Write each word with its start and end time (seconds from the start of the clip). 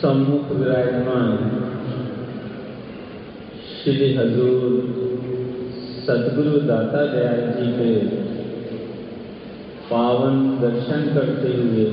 सम्मुख 0.00 0.50
विराजमान 0.52 1.28
श्री 3.68 4.08
हजूर 4.14 4.74
सदगुरु 6.06 6.60
दाता 6.68 7.04
दयाल 7.12 7.40
जी 7.52 7.70
के 7.76 7.92
पावन 9.88 10.36
दर्शन 10.60 11.06
करते 11.14 11.52
हुए 11.54 11.86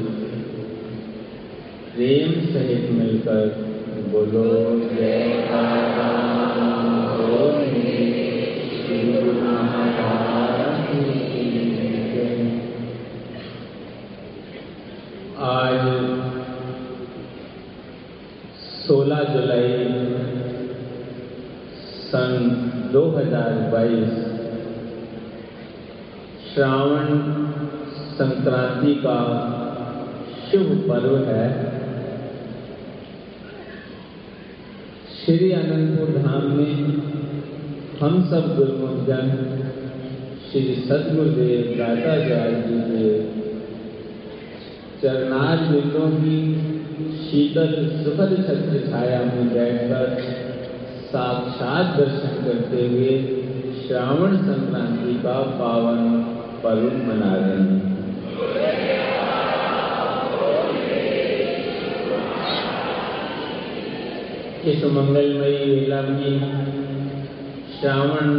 प्रेम 1.93 2.33
सहित 2.53 2.89
मिलकर 2.91 3.47
बोलो 4.11 4.43
आज 15.45 16.52
16 18.83 19.19
जुलाई 19.33 19.75
सन 22.07 22.33
2022 22.93 24.15
श्रावण 26.47 27.21
संक्रांति 28.17 28.95
का 28.95 29.19
शुभ 30.41 30.73
पर्व 30.89 31.15
है। 31.27 31.45
श्री 35.15 35.51
अनंतपुर 35.51 36.11
धाम 36.17 36.51
में 36.57 36.75
हम 38.01 38.21
सब 38.31 38.55
गुरुमुख 38.57 39.05
जन 39.07 39.31
श्री 40.49 40.75
सदगुरुदेव 40.89 41.73
दाता 41.77 42.15
दयाल 42.17 42.53
जी 42.67 42.81
के 42.89 43.07
चरणार 45.01 45.57
बिंदों 45.71 46.09
की 46.17 46.37
शीतल 47.23 47.71
सुखद 48.03 48.33
छत्र 48.47 48.79
छाया 48.89 49.19
में 49.19 49.53
बैठकर 49.53 50.11
साक्षात 51.05 51.95
दर्शन 51.97 52.35
करते 52.43 52.85
हुए 52.87 53.13
श्रावण 53.81 54.35
संक्रांति 54.37 55.13
का 55.13 55.33
पावन 55.59 56.11
पर्व 56.63 56.85
मना 57.07 57.31
रहे 57.35 57.57
हैं। 57.61 57.81
इस 64.65 64.83
मंगलमयी 64.85 65.69
वेला 65.69 66.01
में 66.01 66.35
श्रावण 67.71 68.29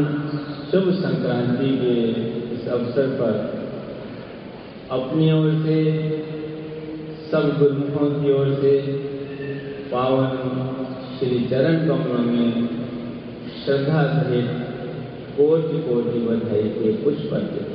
शुभ 0.70 0.86
संक्रांति 1.00 1.70
के 1.76 1.96
इस 2.54 2.68
अवसर 2.68 3.08
पर 3.20 3.34
अपनी 4.90 5.32
ओर 5.32 5.50
से 5.66 5.76
सब 7.30 7.46
गुरुमुखों 7.58 8.08
की 8.12 8.32
ओर 8.32 8.48
से 8.54 8.72
पावन 9.90 10.32
श्री 11.14 11.38
चरण 11.50 11.86
कमलों 11.88 12.18
में 12.24 12.68
श्रद्धा 13.56 14.02
सहित 14.08 14.48
कोटि 15.36 15.78
कोटि 15.82 16.20
बधाई 16.26 16.68
के 16.74 16.92
पुष्प 17.04 17.32
अर्पित 17.34 17.74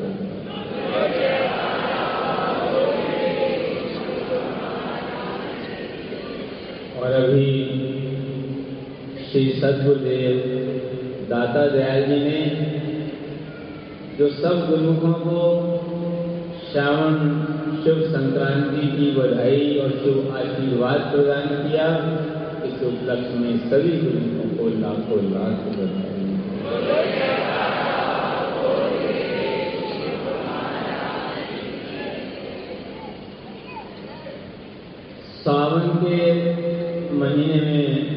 और 7.00 7.12
अभी 7.14 7.50
श्री 9.26 9.50
सदगुरुदेव 9.60 10.38
दाता 11.30 11.66
दयाल 11.68 12.06
जी 12.06 12.20
ने 12.20 12.40
जो 14.18 14.30
सब 14.32 14.66
गुरुमुखों 14.70 15.14
को 15.22 15.79
श्रावण, 16.72 17.14
शुभ 17.84 18.02
संक्रांति 18.12 18.88
की 18.88 19.12
बधाई 19.12 19.78
और 19.78 19.92
शुभ 19.92 20.36
आशीर्वाद 20.38 21.00
प्रदान 21.12 21.48
किया। 21.64 21.86
इस 22.66 22.84
उपलक्ष्य 22.84 23.40
में 23.40 23.58
सभी 23.70 23.94
गुरुओं 23.98 24.50
को 24.58 24.68
लाखों 24.80 25.24
लाख 25.32 25.64
बधाई। 25.78 26.28
सावन 35.40 35.90
के 36.04 36.20
महीने 37.14 37.60
में 37.62 38.08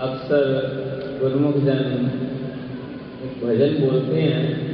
अक्सर 0.00 1.18
गुरुमुख 1.20 1.56
जन 1.56 2.10
भजन 3.42 3.86
बोलते 3.86 4.20
हैं। 4.20 4.73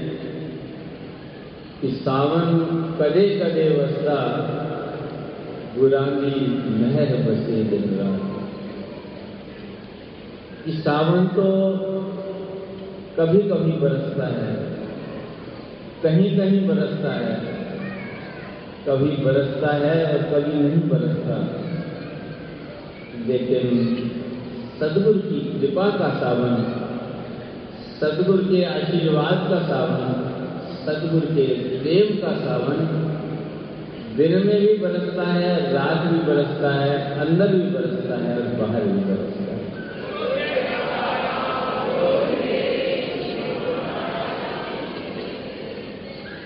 कि 1.83 1.89
सावन 1.89 2.59
कदे 3.01 3.41
कदे 3.41 3.85
वस्ता 3.85 4.17
गुरांगी 5.79 6.47
महर 6.81 7.17
बसे 7.17 7.65
दिन 7.65 7.99
रात। 7.99 8.21
कि 10.65 10.73
सावन 10.73 11.27
तो 11.27 11.73
कभी 13.21 13.39
कभी 13.39 13.73
बरसता 13.73 14.27
है 14.27 14.71
कहीं 16.03 16.39
कहीं 16.39 16.69
बरसता 16.69 17.13
है। 17.13 17.61
कभी 18.89 19.25
बरसता 19.25 19.75
है 19.75 20.17
और 20.17 20.23
कभी 20.23 20.61
नहीं 20.61 20.89
बरसता। 20.89 21.61
लेकिन 23.27 23.61
सदगुरु 24.81 25.19
की 25.19 25.61
कृपा 25.61 25.91
का 25.91 26.09
सावन, 26.09 26.57
सदगुरु 28.01 28.39
के 28.39 28.65
आशीर्वाद 28.65 29.47
का 29.51 29.59
सावन 29.59 30.30
सदगुरु 30.87 31.27
के 31.27 31.47
प्रेम 31.79 32.17
का 32.17 32.31
सावन। 32.37 32.79
दिन 34.17 34.33
में 34.47 34.61
भी 34.61 34.77
बरसता 34.77 35.23
है, 35.23 35.73
रात 35.73 36.07
भी 36.07 36.19
बरसता 36.27 36.71
है, 36.75 36.95
अंदर 37.21 37.49
भी 37.49 37.71
बरसता 37.71 38.17
है 38.19 38.37
और 38.37 38.47
बाहर 38.59 38.83
भी 38.83 39.01
बरसता 39.05 39.45
है। 39.45 39.59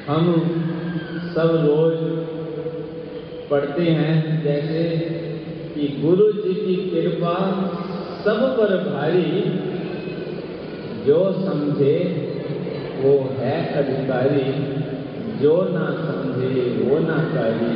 हम 0.06 0.24
सब 1.34 1.54
रोज 1.66 1.96
पढ़ते 3.50 3.82
हैं 3.82 4.42
जैसे 4.44 4.82
कि 5.74 5.88
गुरु 6.02 6.32
जी 6.32 6.54
की 6.54 6.74
कृपा 6.90 7.36
सब 8.24 8.42
पर 8.58 8.76
भारी, 8.90 9.40
जो 11.06 11.18
समझे 11.32 11.96
वो 13.04 13.36
है 13.38 13.56
अधिकारी, 13.74 14.44
जो 15.38 15.54
ना 15.68 15.86
समझे, 16.04 16.84
वो 16.84 16.98
ना 16.98 17.16
कारी, 17.34 17.74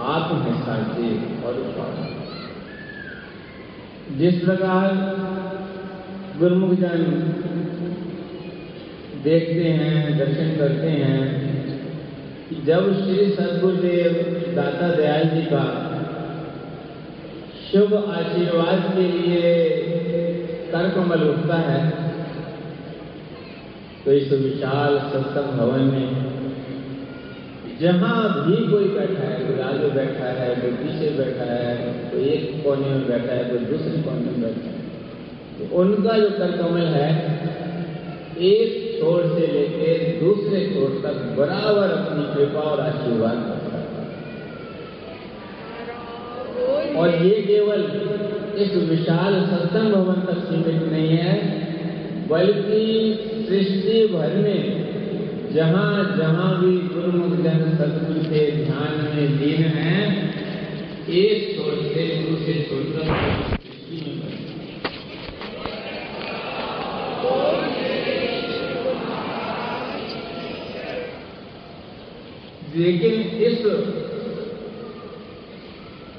आप 0.00 0.30
में 0.32 0.54
साचे 0.60 1.08
और 1.42 1.54
पास 1.78 2.06
जिस 4.18 4.40
प्रकार 4.44 4.94
गुरुमुख 6.38 6.70
जन 6.70 7.04
देखते 9.24 9.64
हैं, 9.64 10.18
दर्शन 10.18 10.56
करते 10.58 10.90
हैं, 10.90 11.20
जब 12.66 12.92
श्री 12.94 13.30
सदगुरुदेव 13.30 14.12
दाता 14.56 14.88
दयाल 14.94 15.28
जी 15.28 15.42
का 15.42 15.64
शुभ 17.70 17.94
आशीर्वाद 17.94 18.92
के 18.96 19.02
लिए 19.02 19.52
तर्कमल 20.72 21.28
उठता 21.28 21.56
है 21.56 22.07
तो 24.08 24.12
इस 24.12 24.30
विशाल 24.32 24.94
सत्संग 24.98 25.48
भवन 25.58 25.80
में 25.80 26.12
जहाँ 27.80 28.20
भी 28.36 28.54
कोई 28.70 28.86
बैठा 28.88 29.24
है, 29.24 29.40
कोई 29.40 29.58
आगे 29.60 29.90
बैठा 29.90 30.30
है, 30.38 30.46
कोई 30.54 30.70
पीछे 30.70 31.10
बैठा 31.18 31.48
है, 31.50 31.74
कोई 32.12 32.22
एक 32.28 32.64
कोने 32.64 32.86
में 32.86 33.04
बैठा 33.08 33.34
है, 33.34 33.42
कोई 33.44 33.58
दूसरे 33.64 34.00
कोने 34.02 34.30
में 34.30 34.40
बैठा 34.42 34.70
है। 34.70 34.78
तो 35.58 35.68
उनका 35.80 36.16
जो 36.18 36.30
कर 36.30 36.56
कमल 36.56 36.88
है, 36.94 37.10
एक 38.46 38.98
छोर 39.00 39.28
से 39.34 39.52
लेके 39.52 39.92
दूसरे 40.20 40.64
छोर 40.70 40.98
तक 41.04 41.20
बराबर 41.38 41.94
अपनी 41.98 42.26
कृपा 42.34 42.66
और 42.70 42.80
आशीर्वाद 42.80 43.44
करता 43.50 43.84
और 46.98 47.08
ये 47.24 47.36
केवल 47.42 47.80
इस 48.56 48.74
विशाल 48.88 49.40
सत्संग 49.46 49.92
भवन 49.92 50.26
तक 50.26 50.44
सीमित 50.48 50.92
नहीं 50.92 51.16
है 51.18 51.66
बल्कि 52.30 52.80
सृष्टि 53.48 54.06
भर 54.06 54.34
में 54.36 55.52
जहाँ 55.54 55.92
जहाँ 56.16 56.48
भी 56.60 56.72
गुरुमुख 56.88 57.36
जन 57.44 57.60
सदगुरु 57.76 58.24
के 58.24 58.40
ध्यान 58.56 58.96
में 59.04 59.28
लीन 59.38 59.62
है, 59.76 60.00
एक 61.20 61.56
छोर 61.56 61.76
से 61.84 62.04
दूसरे 62.24 62.54
छोर 62.68 62.82
तक 62.96 63.08
लेकिन 72.76 73.14
इस 73.46 73.64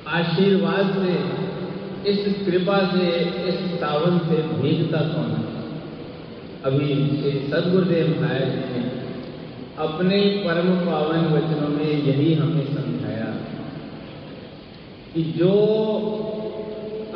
आशीर्वाद 0.07 0.89
से, 0.95 1.13
इस 2.11 2.19
कृपा 2.45 2.79
से, 2.94 3.06
इस 3.50 3.61
सावन 3.79 4.17
से 4.19 4.41
भीगता 4.57 5.01
कौन 5.13 5.31
है? 5.31 5.48
अभी 6.65 6.88
श्री 7.11 7.31
सदगुरुदेव 7.50 8.07
महाराज 8.21 8.56
ने 8.71 8.79
अपने 9.77 10.17
परम 10.45 10.69
पावन 10.85 11.27
वचनों 11.33 11.67
में 11.67 11.91
यही 12.06 12.33
हमें 12.33 12.65
समझाया 12.65 13.27
कि 15.13 15.23
जो 15.38 15.51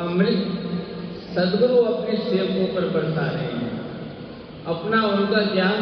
अमृत 0.00 0.38
सदगुरु 1.34 1.82
अपने 1.82 2.16
सेवकों 2.20 2.68
पर 2.74 2.88
बरसा 2.88 3.26
रहे 3.26 3.50
हैं, 3.56 3.74
अपना 4.66 5.02
उनका 5.08 5.42
ज्ञान 5.52 5.76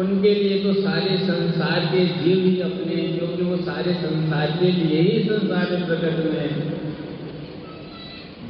उनके 0.00 0.34
लिए 0.34 0.58
तो 0.64 0.74
सारे 0.82 1.16
संसार 1.22 1.86
के 1.86 2.04
जीव 2.18 2.44
ही 2.46 2.60
अपने 2.60 2.96
क्योंकि 3.08 3.42
वो 3.42 3.56
सारे 3.62 3.94
संसार 3.94 4.56
के 4.60 4.72
लिए 4.72 5.00
ही 5.00 5.24
संसार 5.24 5.70
में 5.70 5.86
प्रकट 5.86 6.14
हुए 6.18 6.44
हैं। 6.44 6.68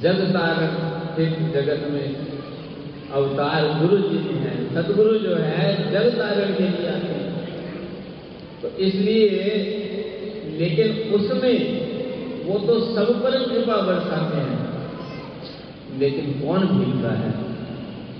जग 0.03 0.27
तारक 0.33 0.75
जगत 1.55 1.89
में 1.93 2.40
अवतार 3.13 3.81
गुरु 3.81 3.97
जी 3.97 4.17
हैं। 4.17 4.75
सदगुरु 4.75 5.19
जो 5.19 5.37
है 5.37 5.91
जग 5.91 6.19
तारण 6.19 6.55
के 6.55 6.63
लिए 6.63 6.89
आते 6.89 7.07
हैं। 7.07 7.49
तो 8.63 8.69
इसलिए, 8.69 9.31
लेकिन 10.59 11.13
उसमें 11.13 11.81
वो 12.47 12.59
तो 12.59 12.81
सब 12.81 13.23
पर 13.23 13.31
कृपा 13.31 13.77
बरसाते 13.77 14.37
हैं। 14.37 14.71
लेकिन 15.99 16.25
कौन 16.25 16.61
भीगता 16.61 17.15
है? 17.15 17.51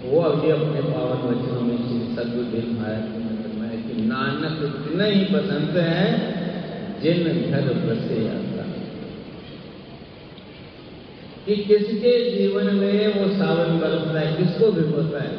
वो 0.05 0.21
अभी 0.21 0.51
अपने 0.51 0.81
पावन 0.81 1.29
वचनों 1.29 1.61
में 1.61 1.77
श्री 1.77 2.17
सदगुरुदेव 2.17 2.79
महाराज 2.79 3.01
ने 3.01 3.43
फरमाया 3.43 3.81
कि 3.81 4.03
नानक 4.03 4.87
इतना 4.87 5.05
ही 5.05 5.25
पसंद 5.25 5.79
है 5.79 6.31
जिन 7.03 7.51
घर 7.51 7.63
बसे 7.63 8.29
आता 8.29 8.50
कि 11.51 11.57
किसके 11.57 12.31
जीवन 12.31 12.65
में 12.65 13.09
वो 13.09 13.29
सावन 13.39 13.79
बरसता 13.79 14.21
है? 14.21 14.37
किसको 14.37 14.73
भिगोता 14.73 15.23
है? 15.23 15.31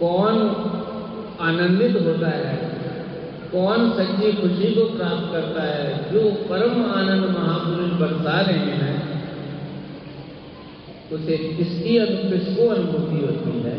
कौन 0.00 0.38
आनंदित 1.40 2.02
होता 2.02 2.28
है? 2.28 2.56
कौन 3.52 3.90
सच्ची 3.90 4.32
खुशी 4.32 4.74
को 4.74 4.84
प्राप्त 4.84 5.32
करता 5.32 5.62
है? 5.62 6.12
जो 6.12 6.30
परम 6.30 6.84
आनंद 6.84 7.24
महापुरुष 7.24 7.90
बरसा 7.90 8.40
रहे 8.40 8.58
हैं, 8.58 9.24
उसे 11.12 11.36
किसकी 11.36 11.98
किसको 12.06 12.68
अनुभूति 12.68 13.26
होती 13.26 13.58
है? 13.58 13.78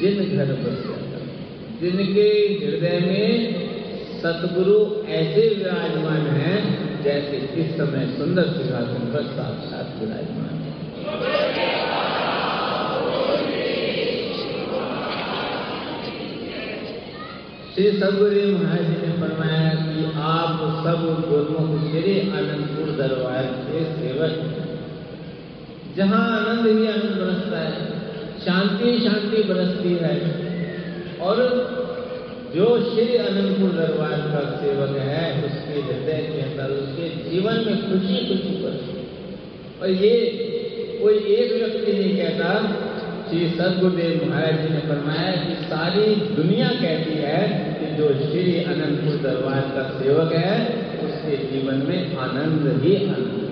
जिन 0.00 0.36
घर 0.36 0.46
बस 0.46 1.00
जिनके 1.82 2.28
हृदय 2.66 3.06
में 3.06 3.54
सतगुरु 4.22 5.08
ऐसे 5.08 5.54
विराजमान 5.54 6.26
हैं 6.26 6.89
जैसे 7.04 7.36
इस 7.62 7.76
समय 7.76 8.06
सुंदर 8.18 8.42
सिंहासन 8.42 9.04
पर 9.12 9.22
साक्षात 9.22 9.94
विराजमान 10.00 10.56
श्री 17.74 17.90
सदगुरु 17.90 18.40
महाराज 18.58 18.86
जी 18.86 18.96
ने 19.02 19.12
फरमाया 19.20 19.68
कि 19.74 20.04
आप 20.20 20.62
सब 20.84 21.04
गुरुमुख 21.28 21.90
श्री 21.90 22.14
आनंदपुर 22.30 22.90
दरबार 22.96 23.46
के 23.66 23.84
सेवक 23.92 24.34
जहाँ 25.96 26.22
आनंद 26.38 26.66
ही 26.66 26.86
आनंद 26.86 27.16
बरसता 27.20 27.58
है, 27.58 27.86
शांति 28.40 28.98
शांति 28.98 29.42
बरसती 29.42 29.94
है 29.94 30.14
और 31.20 31.40
जो 32.54 32.64
श्री 32.84 33.16
अनंतपुर 33.16 33.70
दरबार 33.72 34.22
का 34.30 34.40
सेवक 34.60 34.96
है, 34.98 35.26
उसके 35.44 35.80
हृदय 35.80 36.22
के 36.30 36.40
अंदर, 36.42 36.70
उसके 36.76 37.08
जीवन 37.26 37.60
में 37.66 37.76
खुशी 37.82 38.16
खुशी 38.28 38.54
बरसती 38.62 39.04
और 39.80 39.90
ये 40.04 40.14
कोई 41.02 41.14
एक 41.34 41.52
व्यक्ति 41.52 41.92
नहीं 41.92 42.16
कहता, 42.16 42.48
श्री 43.28 43.48
सदगुरुदेव 43.50 44.24
महाराज 44.30 44.56
जी 44.62 44.72
ने 44.74 44.80
फरमाया 44.88 45.30
कि 45.44 45.54
सारी 45.64 46.06
दुनिया 46.34 46.68
कहती 46.80 47.14
है 47.18 47.42
कि 47.76 47.94
जो 47.96 48.08
श्री 48.22 48.56
अनंतपुर 48.64 49.20
दरबार 49.22 49.70
का 49.76 49.84
सेवक 50.00 50.32
है, 50.38 50.56
उसके 51.06 51.36
जीवन 51.46 51.86
में 51.88 52.16
आनंद 52.26 52.66
ही 52.84 52.96
आनंद 53.04 53.49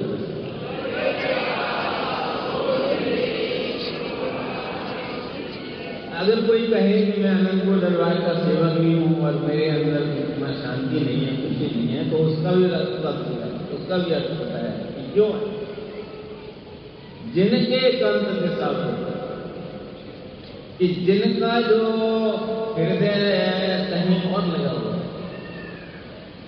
अगर 6.19 6.41
कोई 6.41 6.67
कहे 6.67 7.13
कि 7.13 7.21
मैं 7.23 7.31
अनंतपुर 7.31 7.79
दरबार 7.79 8.15
का 8.15 8.35
सेवक 8.35 8.79
नहीं 8.79 8.95
हूँ 8.95 9.25
और 9.25 9.35
मेरे 9.35 9.69
अंदर 9.69 10.03
इतना 10.03 10.53
शांति 10.53 11.01
नहीं 11.01 11.27
है, 11.27 11.37
खुशी 11.37 11.77
नहीं 11.77 11.89
है 11.89 12.11
तो 12.11 12.17
उसका 12.17 12.53
भी 12.53 12.65
अर्थ 12.65 12.89
उसका 13.81 13.97
भी 13.99 14.13
अर्थ 14.13 14.53
है 14.53 14.71
कि 14.73 15.13
क्यों 15.13 15.59
जिनके 17.35 17.93
कंत 17.93 18.41
के 18.43 18.49
साथ 18.49 18.75
होता 18.75 19.13
है। 19.13 19.19
कि 20.79 20.89
जिनका 20.89 21.61
जो 21.61 21.87
हृदय 22.79 23.07
है, 23.07 23.91
कहीं 23.91 24.33
और 24.33 24.47
लगा 24.47 24.71
हुआ 24.71 24.93
है। 24.93 25.01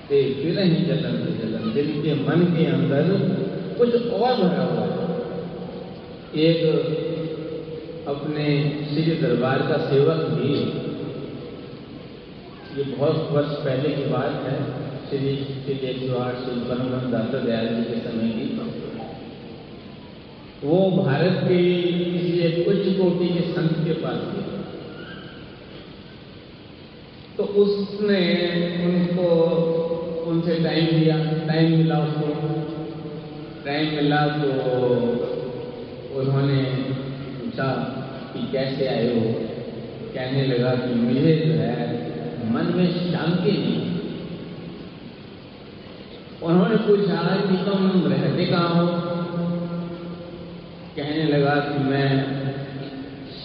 ते 0.09 0.35
फिर 0.35 0.61
ही 0.61 0.85
जलन 0.85 1.17
जलन, 1.41 1.73
जिनके 1.75 2.15
मन 2.15 2.45
के 2.45 2.67
अंदर 2.67 3.03
कुछ 3.79 3.95
और 3.95 4.35
भरा 4.35 4.63
हुआ 4.63 4.83
है। 4.83 5.01
एक 6.35 6.61
अपने 8.11 8.47
श्री 8.93 9.03
दरबार 9.03 9.59
का 9.59 9.77
सेवक 9.91 10.17
भी। 10.17 10.55
ये 12.79 12.97
बहुत 12.97 13.29
वर्ष 13.31 13.49
पहले 13.49 13.89
की 13.89 14.05
बात 14.05 14.47
है। 14.47 14.81
श्री 15.11 15.37
श्री 15.37 15.75
श्री 15.75 16.61
परम 16.61 17.11
दाता 17.13 17.39
दयाल 17.39 17.69
जी 17.69 17.83
के 17.83 18.11
समय 18.11 18.29
की। 18.29 18.61
वो 20.65 21.03
भारत 21.05 21.41
के 21.45 21.83
किसी 21.83 22.39
एक 22.39 22.69
उच्च 22.69 22.97
कोटि 22.97 23.29
के 23.29 23.41
संत 23.41 23.73
के 23.73 23.93
पास 23.93 24.15
गए। 24.15 24.61
तो 27.37 27.43
उसने 27.43 28.21
उनको, 28.85 29.27
उनसे 30.27 30.55
टाइम 30.55 31.01
दिया। 31.01 31.17
टाइम 31.25 31.79
मिला 31.79 32.01
उसको। 32.01 32.27
टाइम 33.65 33.95
मिला 33.95 34.27
तो 34.27 34.51
उन्होंने 36.21 36.63
पूछा 37.41 37.97
कि 38.33 38.53
कैसे 38.53 38.87
आए 38.87 39.15
हो? 39.15 39.33
कहने 40.15 40.47
लगा 40.47 40.75
कि 40.75 40.95
मुझे 40.95 41.37
जो 41.47 41.53
है, 41.53 42.01
मन 42.53 42.73
में 42.77 43.13
शांति 43.13 43.53
नहीं 43.53 43.91
उन्होंने 46.43 46.77
पूछा, 46.77 47.37
कि 47.37 47.71
तुम 47.71 48.13
रहते 48.13 48.47
कहाँ 48.47 48.69
हो? 48.69 48.87
कहने 50.97 51.25
लगा 51.25 51.55
कि 51.55 51.85
मैं 51.85 52.25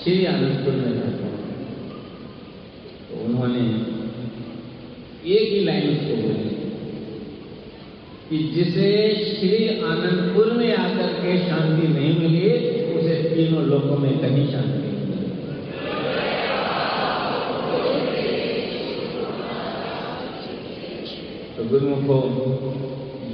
श्री 0.04 0.26
आनंदपुर 0.26 0.74
में 0.74 0.94
रहता 0.94 1.26
हूँ। 1.26 1.40
तो 3.10 3.26
उन्होंने 3.26 3.60
एक 5.32 5.54
ही 5.54 5.66
लाइन 5.66 5.90
उसको 5.90 6.16
बोली 6.16 6.46
कि 8.30 8.52
जिसे 8.56 9.14
श्री 9.16 9.82
आनंदपुर 9.82 10.54
में 10.54 10.76
आकर 10.76 11.08
के 11.08 11.38
शांति 11.38 11.88
नहीं 11.88 12.20
मिली 12.20 12.85
उसे 12.96 13.16
तीनों 13.26 13.64
लोगों 13.66 13.98
में 13.98 14.12
कहीं 14.20 14.46
शांति 14.48 14.78
नहीं 14.80 14.96
तो 21.56 21.64
गुरुमुखो 21.66 22.18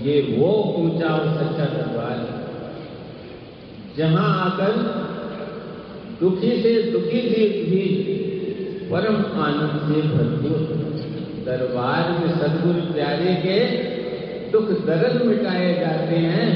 ये 0.03 0.19
वो 0.31 0.51
ऊँचा 0.77 1.07
और 1.09 1.27
सच्चा 1.33 1.65
दरबार 1.71 2.19
है 2.19 2.39
जहाँ 3.97 4.27
आकर 4.41 4.77
दुखी 6.19 6.51
से 6.61 6.71
दुखी 6.91 7.21
जीव 7.23 7.63
भी 7.65 7.85
परम 8.91 9.17
आनंद 9.41 9.79
से 9.83 10.01
भरपूर 10.09 10.81
दरबार 11.45 12.11
में 12.13 12.29
सदगुरु 12.33 12.81
प्यारे 12.93 13.35
के 13.43 13.57
दुख 14.51 14.69
दर्द 14.85 15.21
मिटाए 15.25 15.73
जाते 15.75 16.21
हैं 16.27 16.47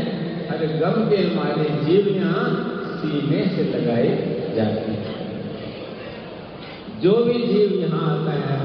हर 0.50 0.66
गम 0.80 1.04
के 1.10 1.24
मारे 1.36 1.70
जीव 1.82 2.16
यहाँ 2.16 2.48
सीने 2.96 3.46
से 3.46 3.64
लगाए 3.64 4.10
जाते 4.56 4.92
हैं। 4.92 5.14
जो 7.02 7.16
भी 7.26 7.34
जीव 7.34 7.74
यहाँ 7.82 8.04
आता 8.12 8.32
है, 8.32 8.60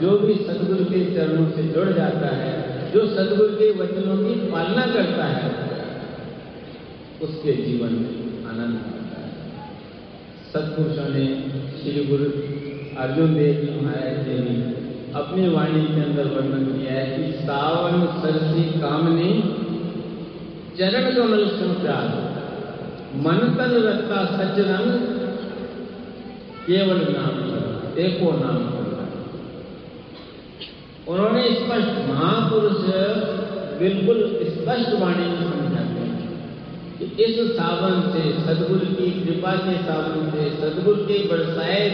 जो 0.00 0.18
भी 0.18 0.34
सदगुरु 0.34 0.84
के 0.84 1.04
चरणों 1.14 1.50
से 1.50 1.62
जुड़ 1.62 1.88
जाता 1.88 2.36
है, 2.36 2.52
जो 2.92 3.06
सदगुरु 3.06 3.48
के 3.48 3.70
वचनों 3.72 4.16
की 4.16 4.34
पालना 4.50 4.86
करता 4.86 5.24
है, 5.24 5.50
उसके 7.22 7.52
जीवन 7.52 7.92
में 7.92 8.44
आनंद 8.46 8.76
आता 8.86 9.20
है। 9.22 9.30
सत्पुरुषों 10.52 11.08
ने 11.08 11.26
श्री 11.78 12.04
गुरु 12.04 12.30
अर्जुन 13.02 13.34
देव 13.34 13.54
जी 13.54 13.80
महाराज 13.80 14.24
जी 14.24 14.38
ने 14.40 14.74
अपनी 15.14 15.48
वाणी 15.48 15.82
के 15.86 16.00
अंदर 16.02 16.26
वर्णन 16.26 16.64
किया 16.64 16.92
है 16.92 17.06
कि 17.16 17.32
सावन 17.32 18.06
सरसी 18.22 18.62
कामनी, 18.80 19.32
चरण 20.78 21.14
कमल 21.14 21.48
संचार 21.48 22.25
मन 23.16 23.38
तन 23.58 23.72
रखता 23.82 24.24
सच 24.30 24.58
रंग 24.66 24.90
केवल 26.66 27.00
नाम 27.10 27.36
एको 27.98 28.30
नाम 28.40 28.64
उन्होंने 31.08 31.42
स्पष्ट, 31.50 31.98
महापुरुष 32.08 32.78
बिल्कुल 33.78 34.22
स्पष्ट 34.44 34.94
वाणी 35.00 35.26
में 35.26 35.42
समझाते 35.42 36.06
हैं 36.06 36.30
कि 36.98 37.24
इस 37.24 37.38
सावन 37.52 38.00
से, 38.12 38.22
सदगुरु 38.46 38.88
की 38.94 39.10
कृपा 39.20 39.52
के 39.56 39.76
सावन 39.82 40.30
से, 40.30 40.48
सदगुरु 40.56 41.04
के 41.04 41.18
बरसाए 41.28 41.90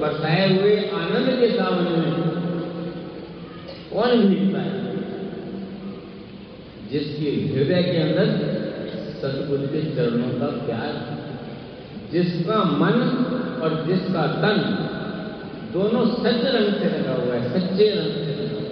बरसाए 0.00 0.44
हुए 0.56 0.76
आनंद 0.94 1.30
के 1.40 1.50
सावन 1.50 1.88
में 1.92 2.12
कौन 3.92 4.26
भीगता 4.28 4.60
है 4.60 4.84
जिसके 6.92 7.30
हृदय 7.48 7.82
के 7.82 7.98
अंदर 7.98 8.55
सतगुरु 9.26 9.68
के 9.68 9.80
चरणों 9.96 10.32
का 10.40 10.48
प्यार 10.66 10.92
जिसका 12.12 12.58
मन 12.80 13.00
और 13.62 13.72
जिसका 13.86 14.26
तन 14.42 14.60
दोनों 15.72 16.04
सच 16.06 16.44
रंग 16.44 16.74
से 16.74 16.90
लगा 16.90 17.14
हुआ 17.14 17.34
है, 17.34 17.40
सच्चे 17.50 17.88
रंग 17.90 18.12
से 18.14 18.34
लगा 18.34 18.50
हुआ 18.50 18.64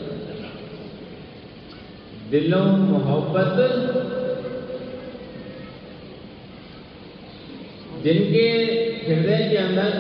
दिलों, 2.31 2.65
मोहब्बत, 2.65 3.57
जिनके 8.05 8.47
हृदय 9.09 9.49
के 9.51 9.57
अंदर 9.57 9.91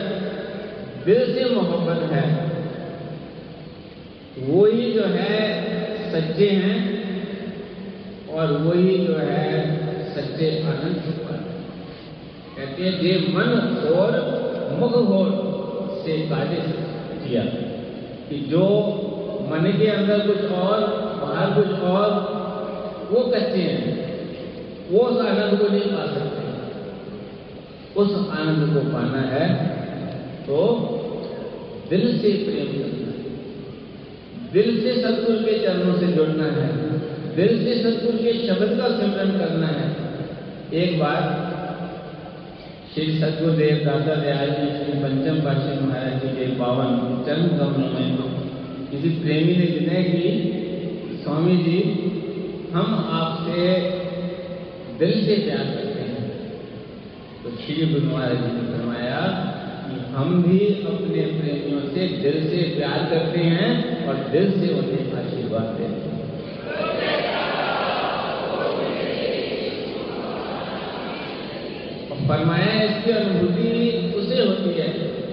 दिल 1.06 1.34
से 1.34 1.54
मोहब्बत 1.54 2.10
है, 2.12 2.24
वही 4.48 4.92
जो 4.92 5.04
है 5.04 5.36
सच्चे 6.12 6.48
हैं 6.48 6.78
और 8.28 8.52
वही 8.52 8.96
जो 9.06 9.16
है 9.16 9.73
सच्चे 10.14 10.48
आनंद 10.62 10.96
छुपा 11.04 11.36
कहते 12.56 12.82
हैं 12.82 12.94
जे 13.00 13.12
मन 13.28 13.48
और 13.94 14.12
मुख 14.80 14.94
होर 15.08 15.28
से 16.04 16.18
काजे 16.28 16.60
किया 17.24 17.42
कि 18.28 18.38
जो 18.50 18.64
मन 19.50 19.64
के 19.78 19.86
अंदर 19.86 20.26
कुछ 20.26 20.42
और, 20.52 20.80
बाहर 21.20 21.50
कुछ 21.54 21.80
और 21.88 22.08
वो 23.10 23.22
कच्चे 23.32 23.62
हैं, 23.62 23.94
वो 24.90 25.00
उस 25.00 25.18
आनंद 25.26 25.58
को 25.60 25.68
नहीं 25.68 25.90
पा 25.90 26.06
सकते। 26.14 26.42
उस 27.96 28.14
आनंद 28.38 28.62
को 28.74 28.80
पाना 28.92 29.22
है 29.32 29.48
तो 30.46 30.56
दिल 31.90 32.06
से 32.18 32.32
प्रेम 32.44 32.72
करना 32.72 33.10
है। 33.10 33.18
दिल 34.52 34.80
से 34.82 34.94
सतगुरु 35.02 35.38
के 35.40 35.58
चरणों 35.58 35.98
से 36.00 36.06
जुड़ना 36.12 36.48
है। 36.56 36.66
दिल 37.36 37.52
से 37.64 37.72
सतगुरु 37.82 38.18
के 38.18 38.32
शब्द 38.46 38.80
का 38.80 38.88
सिमरन 38.96 39.38
करना 39.38 39.66
है। 39.68 40.03
एक 40.72 40.98
बार 40.98 41.20
श्री 42.94 43.18
सदगुरुदेव 43.18 43.84
दादा 43.84 44.14
दयाल 44.14 44.50
जी 44.50 44.66
श्री 44.76 44.92
पंचम 45.00 45.40
पाशी 45.40 45.86
महाराज 45.86 46.22
जी 46.22 46.28
के 46.28 46.46
पावन 46.46 47.24
चरण 47.26 47.48
कमलों 47.48 47.88
में 47.90 48.04
किसी 48.90 49.08
प्रेमी 49.08 49.56
ने 49.56 49.64
विनय 49.64 50.02
की, 50.02 50.28
स्वामी 51.22 51.56
जी, 51.56 51.78
हम 52.74 53.08
आपसे 53.10 53.64
दिल 54.98 55.26
से 55.26 55.34
प्यार 55.36 55.64
करते 55.64 56.00
हैं। 56.00 56.24
तो 57.42 57.50
श्री 57.50 57.86
गुरु 57.86 58.16
महाराज 58.16 58.36
जी 58.36 58.50
ने 58.52 58.62
फरमाया 58.72 59.20
कि 59.86 60.14
हम 60.14 60.42
भी 60.42 60.58
अपने 60.86 61.22
प्रेमियों 61.22 61.80
से 61.80 62.08
दिल 62.22 62.48
से 62.48 62.62
प्यार 62.76 62.98
करते 63.10 63.40
हैं 63.40 64.06
और 64.06 64.14
दिल 64.14 64.50
से 64.50 64.68
उन्हें 64.74 65.02
आशीर्वाद 65.22 65.62
देते 65.62 66.08
हैं 66.08 66.22
और 72.10 72.13
फरमाया 72.28 72.74
इसकी 72.82 73.10
अनुभूति 73.12 73.70
उसे 74.16 74.36
होती 74.42 74.70
है, 74.76 74.86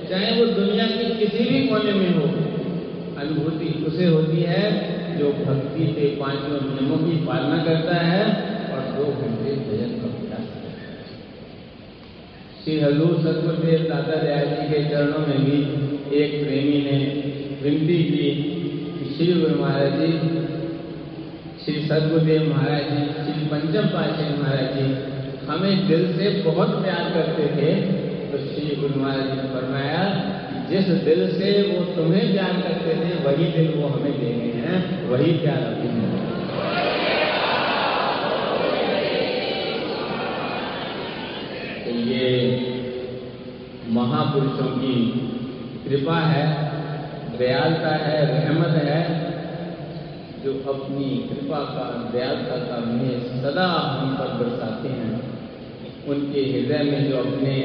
चाहे 0.10 0.32
वो 0.38 0.46
दुनिया 0.54 0.86
के 0.88 1.04
किसी 1.16 1.44
भी 1.50 1.60
कोने 1.68 1.94
में 1.94 2.10
हो। 2.16 2.24
अनुभूति 3.22 3.70
उसे 3.88 4.06
होती 4.08 4.42
है 4.48 4.64
जो 5.20 5.32
भक्ति 5.38 5.86
के 5.96 6.08
पाँचों 6.18 6.60
नियमों 6.62 6.98
की 6.98 7.16
पालना 7.26 7.58
करता 7.66 7.96
है 7.98 8.24
और 8.72 8.82
दो 8.96 9.06
घंटे 9.22 9.56
भजन 9.62 9.92
का 10.00 10.10
करता 10.30 10.38
है। 10.38 10.92
श्री 12.64 12.80
हजूर 12.80 13.14
सतगुरुदेव 13.22 13.88
दादा 13.90 14.16
दयाल 14.24 14.48
जी 14.50 14.68
के 14.70 14.84
चरणों 14.90 15.22
में 15.28 15.40
भी 15.46 15.58
एक 16.18 16.34
प्रेमी 16.44 16.82
ने 16.82 16.98
विनती 17.62 17.98
की 18.04 18.28
श्री 19.14 19.32
गुरु 19.34 19.56
महाराज 19.62 19.94
जी, 20.00 20.12
श्री 21.64 21.76
सदगुरुदेव 21.88 22.50
महाराज 22.50 22.84
जी, 22.84 23.02
श्री 23.24 23.46
पंचम 23.46 23.88
पातशाही 23.88 24.38
महाराज 24.42 24.70
जी 24.76 25.11
हमें 25.50 25.88
दिल 25.88 26.14
से 26.14 26.30
बहुत 26.30 26.70
प्यार 26.70 27.12
करते 27.14 27.44
थे 27.44 27.82
तो 28.32 28.38
श्री 28.38 28.76
गुरु 28.76 29.00
महाराज 29.02 29.26
ने 29.26 29.44
फरमाया 29.44 30.04
जिस 30.70 30.88
दिल 30.88 31.28
से 31.32 31.52
वो 31.62 31.86
तुम्हें 31.96 32.34
प्यार 32.34 32.54
करते 32.54 32.96
थे 32.96 33.24
वही 33.24 33.52
दिल 33.52 33.82
वो 33.82 33.88
हमें 33.88 34.20
दे 34.20 34.28
गए 34.28 34.62
हैं? 34.62 35.10
वही 35.10 35.32
प्यार 35.32 35.58
अभी 35.58 35.88
है। 35.88 36.22
तो 41.86 41.92
ये 42.10 42.58
महापुरुषों 43.88 44.68
की 44.68 44.96
कृपा 45.90 46.16
है, 46.16 46.72
दयालता 47.38 47.96
है, 47.96 48.18
रहमत 48.26 48.68
है, 48.68 49.32
जो 50.44 50.54
अपनी 50.70 51.30
कृपा 51.30 51.58
का, 51.58 52.12
दयालता 52.14 52.56
का 52.56 52.76
उन्हें 52.76 53.20
सदा 53.20 53.68
हम 53.68 54.16
पर 54.16 54.44
बरसाते 54.44 54.90
हैं। 54.90 55.31
उनके 56.08 56.42
हृदय 56.42 56.84
में 56.84 57.10
जो 57.10 57.18
अपने 57.18 57.56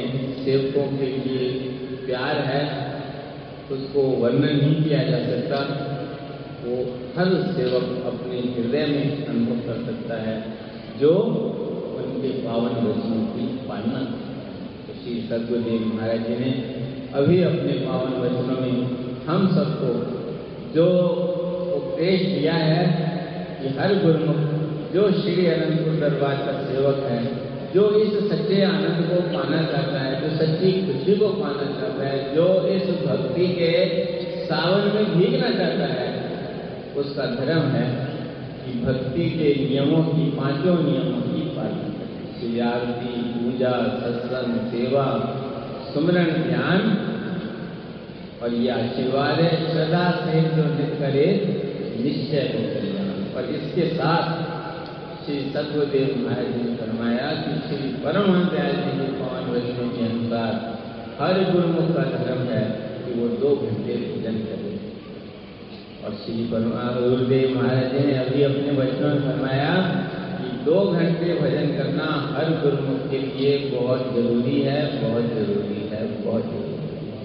सेवकों 0.45 0.87
के 0.99 1.07
लिए 1.07 1.49
प्यार 2.07 2.39
है, 2.47 2.63
उसको 3.71 4.03
वर्णन 4.23 4.57
नहीं 4.57 4.83
किया 4.83 5.03
जा 5.03 5.19
सकता, 5.27 5.59
वो 6.65 6.75
हर 7.17 7.31
सेवक 7.53 7.87
अपने 8.07 8.41
हृदय 8.57 8.87
में 8.87 9.27
अनुभव 9.27 9.59
कर 9.67 9.85
सकता 9.85 10.21
है, 10.23 10.37
जो 11.01 11.13
उनके 11.97 12.29
पावन 12.43 12.77
वचनों 12.87 13.25
की 13.33 13.47
पालना 13.69 14.01
तो 14.87 14.95
श्री 14.95 15.15
सदगुरुदेव 15.29 15.87
महाराज 15.95 16.27
जी 16.27 16.37
ने 16.37 16.53
अभी 17.15 17.43
अपने 17.43 17.73
पावन 17.87 18.13
वचनों 18.21 18.61
में 18.61 18.77
हम 19.27 19.49
सबको 19.55 19.91
जो 20.75 20.87
उपदेश 21.77 22.21
दिया 22.29 22.55
है 22.55 22.85
कि 23.59 23.69
हर 23.79 23.95
गुरुमुख, 24.05 24.41
जो 24.95 25.11
श्री 25.13 25.47
अनंतपुर 25.47 25.95
दरबार 26.01 26.37
का 26.47 26.53
सेवक 26.65 27.03
है 27.11 27.21
जो 27.75 27.91
इस 27.91 28.31
सच्चे 28.31 28.63
आनंद 28.63 29.09
को 29.09 29.39
पाना 29.39 29.63
चाहता 29.63 29.99
है, 30.01 30.21
जो 30.21 30.37
सच्ची 30.37 30.73
खुशी 30.73 31.15
को 31.17 31.29
पाना 31.29 31.81
चाहता 31.81 32.07
है, 32.07 32.35
जो 32.35 32.69
इस 32.69 32.83
भक्ति 32.83 33.49
के 33.49 33.73
सावन 34.45 34.81
में 34.81 35.19
भीगना 35.19 35.51
चाहता 35.51 35.87
है, 35.87 36.27
उसका 36.97 37.27
धर्म 37.27 37.61
है 37.61 38.07
कि 38.65 38.81
भक्ति 38.81 39.31
के 39.31 39.69
नियमों 39.69 40.03
की, 40.03 40.31
पाँचों 40.31 40.75
नियमों 40.83 41.21
की 41.21 41.41
पालना 41.41 41.97
पूजा, 43.11 43.71
सत्संग, 43.71 44.57
सेवा, 44.71 45.05
सुमरण, 45.95 46.25
ध्यान, 46.25 46.99
और 48.43 48.55
ये 48.55 48.71
आशीर्वाद 48.71 49.41
है 49.41 49.73
श्रद्धा 49.73 50.11
से 50.11 50.41
जो 50.41 50.63
करे, 50.99 51.27
निश्चय 52.03 52.41
को 52.41 52.59
कल्याण 52.59 53.37
और 53.37 53.55
इसके 53.55 53.97
साथ 53.97 54.46
श्री 55.27 55.39
सत्वदेव 55.55 56.11
महाराज 56.25 56.51
ने 56.57 56.75
फरमाया 56.81 57.31
कि 57.37 57.55
श्री 57.63 57.89
परमहंस 58.03 58.53
जी 58.75 58.91
के 58.99 59.07
पवन 59.15 59.49
वचनों 59.55 59.89
के 59.95 60.05
अनुसार 60.09 60.53
हर 61.21 61.41
गुरुमुख 61.49 61.89
का 61.97 62.05
धर्म 62.13 62.43
है 62.51 62.61
कि 62.99 63.15
वो 63.15 63.27
दो 63.41 63.51
घंटे 63.57 63.97
भजन 64.03 64.37
करे। 64.43 64.71
और 66.05 66.15
श्री 66.21 66.45
परमा 66.53 66.85
गुरुदेव 66.99 67.57
महाराज 67.57 67.91
जी 67.93 68.05
ने 68.07 68.15
अभी 68.19 68.43
अपने 68.43 68.77
वचनों 68.79 69.11
में 69.15 69.21
फरमाया 69.25 69.73
कि 70.37 70.51
दो 70.65 70.79
घंटे 70.93 71.35
भजन 71.41 71.77
करना 71.79 72.07
हर 72.37 72.51
गुरुमुख 72.63 73.11
के 73.11 73.19
लिए 73.19 73.59
बहुत 73.71 74.15
ज़रूरी 74.15 74.59
है, 74.61 74.81
बहुत 75.03 75.31
ज़रूरी 75.35 75.89
है, 75.93 76.05
बहुत 76.23 76.45
ज़रूरी 76.45 77.09
है। 77.09 77.25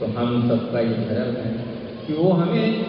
तो 0.00 0.12
हम 0.18 0.48
सबका 0.48 0.80
ये 0.80 1.06
धर्म 1.08 1.40
है 1.44 1.54
कि 2.06 2.12
वो 2.12 2.32
हमें 2.32 2.84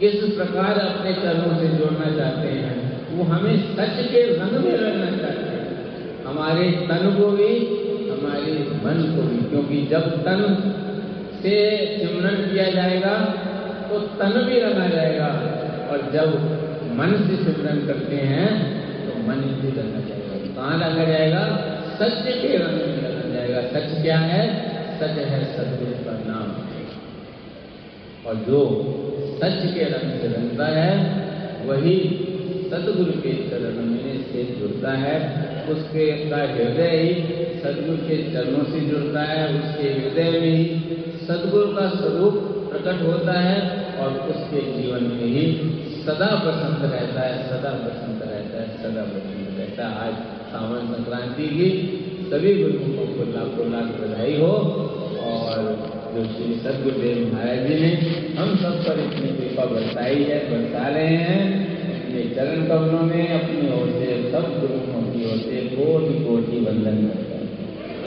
किस 0.00 0.22
प्रकार 0.34 0.78
अपने 0.80 1.12
चरणों 1.14 1.58
से 1.60 1.68
जोड़ना 1.78 2.16
चाहते 2.16 2.48
हैं। 2.58 2.86
वो 3.10 3.24
हमें 3.24 3.76
सच 3.76 4.10
के 4.12 4.22
रंग 4.22 4.64
में 4.64 4.72
रखना 4.72 5.18
चाहते 5.18 5.50
हैं। 5.50 6.24
हमारे 6.24 6.70
तन 6.70 7.16
को 7.20 7.26
भी, 7.30 7.58
हमारे 8.10 8.52
मन 8.84 9.16
को 9.16 9.22
भी। 9.22 9.38
क्योंकि 9.50 9.86
जब 9.86 10.16
तन 10.24 10.72
से 11.42 11.54
सिमरन 11.98 12.34
किया 12.34 12.70
जाएगा 12.70 13.18
तो 13.88 13.98
तन 14.00 14.30
भी 14.30 14.60
रंगा 14.60 14.88
जाएगा। 14.88 15.26
और 15.90 16.10
जब 16.12 16.34
मन 16.92 17.12
से 17.12 17.36
सिमरन 17.44 17.86
करते 17.86 18.16
हैं 18.16 18.48
तो 19.04 19.28
मन 19.28 19.34
भी 19.34 19.68
रंगा 19.68 20.08
जाएगा। 20.08 20.54
कहाँ 20.54 20.88
रंगा 20.88 21.04
जाएगा? 21.04 21.44
सत्य 21.98 22.32
के 22.32 22.56
रंग 22.56 22.74
में 22.74 23.10
रंगा 23.10 23.34
जाएगा। 23.34 23.60
सच 23.62 24.02
क्या 24.02 24.18
है? 24.18 24.68
सच 24.98 25.18
है 25.18 25.44
सदगुरु 25.56 26.04
का 26.04 26.12
नाम। 26.26 26.68
और 28.26 28.34
जो 28.34 28.58
सच 29.42 29.74
के 29.74 29.84
रंग 29.84 30.20
से 30.20 30.26
रंगता 30.28 30.66
है, 30.66 30.92
वही 31.66 32.24
सदगुरु 32.70 33.12
के 33.12 33.32
चरण 33.50 33.76
में 33.84 34.24
से 34.32 34.44
जुड़ता 34.60 34.92
है, 34.92 35.16
उसके 35.70 36.06
का 36.30 36.36
हृदय 36.36 36.96
ही 36.96 37.14
सदगुरु 37.62 37.96
के 37.96 38.16
चरणों 38.32 38.64
से 38.64 38.80
जुड़ता 38.80 39.22
है, 39.22 39.42
उसके 39.58 39.88
हृदय 39.88 40.40
में 40.40 40.56
ही 40.56 40.64
सदगुरु 41.26 41.66
का 41.66 41.88
स्वरूप 41.88 42.34
प्रकट 42.70 43.02
होता 43.02 43.40
है 43.40 43.58
और 43.96 44.18
उसके 44.30 44.60
जीवन 44.72 45.04
में 45.04 45.26
ही 45.26 45.46
सदा 46.04 46.26
प्रसन्न 46.26 46.90
रहता 46.90 47.20
है, 47.20 47.48
सदा 47.48 47.70
प्रसन्न 47.70 48.30
रहता 48.30 48.62
है, 48.62 48.68
सदा 48.82 49.02
प्रसन्न 49.02 49.56
रहता 49.58 49.88
है। 49.88 49.94
आज 49.94 50.14
सावन 50.52 50.86
संक्रांति 50.94 51.48
की 51.48 51.70
सभी 52.30 52.54
गुरुओं 52.62 53.06
को 53.06 53.24
लाखों 53.32 53.72
लाख 53.72 53.90
बधाई 54.00 54.36
हो 54.36 54.52
और 55.28 55.56
जो 56.14 56.24
श्री 56.24 56.54
सदगुरुदेव 56.64 57.34
महाराज 57.34 57.66
जी 57.66 57.74
ने 57.74 57.90
हम 58.38 58.56
सब 58.56 58.84
पर 58.84 59.00
इतनी 59.00 59.28
कृपा 59.28 59.64
बरसाई 59.64 60.22
है, 60.22 60.38
बरसा 60.50 60.88
रहे 60.88 61.16
हैं। 61.16 61.77
अपने 62.08 62.22
चरण 62.36 62.68
कवनों 62.68 63.02
में 63.06 63.32
अपनी 63.32 63.64
ओर 63.72 63.88
से 63.92 64.06
सब 64.32 64.44
गुरुओं 64.60 65.02
की 65.06 65.24
ओर 65.26 65.38
से 65.40 65.60
कोटि 65.72 66.14
कोटि 66.20 66.60
वंदन 66.60 67.02
करते 67.06 67.27